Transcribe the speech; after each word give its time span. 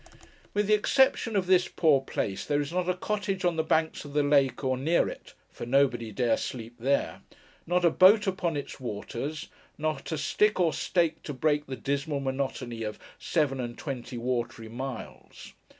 With 0.55 0.65
the 0.65 0.73
exception 0.73 1.35
of 1.35 1.45
this 1.45 1.67
poor 1.67 2.01
place, 2.01 2.43
there 2.43 2.59
is 2.59 2.73
not 2.73 2.89
a 2.89 2.95
cottage 2.97 3.45
on 3.45 3.55
the 3.55 3.61
banks 3.63 4.03
of 4.03 4.13
the 4.13 4.23
lake, 4.23 4.63
or 4.63 4.75
near 4.75 5.07
it 5.07 5.35
(for 5.51 5.63
nobody 5.63 6.11
dare 6.11 6.37
sleep 6.37 6.73
there); 6.79 7.21
not 7.67 7.85
a 7.85 7.91
boat 7.91 8.25
upon 8.25 8.57
its 8.57 8.79
waters; 8.79 9.49
not 9.77 10.11
a 10.11 10.17
stick 10.17 10.59
or 10.59 10.73
stake 10.73 11.21
to 11.21 11.35
break 11.35 11.67
the 11.67 11.75
dismal 11.75 12.19
monotony 12.19 12.81
of 12.81 12.97
seven 13.19 13.59
and 13.59 13.77
twenty 13.77 14.17
watery 14.17 14.69
miles. 14.69 15.53